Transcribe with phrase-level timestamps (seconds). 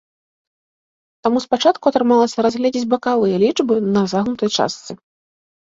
[1.27, 4.91] Таму спачатку атрымалася разгледзець бакавыя лічбы на загнутай частцы.